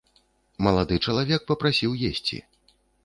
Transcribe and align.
Малады 0.67 0.97
чалавек 1.07 1.41
папрасіў 1.51 1.91
есці. 2.09 2.41